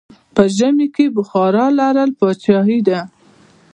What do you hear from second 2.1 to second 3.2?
پادشاهي ده.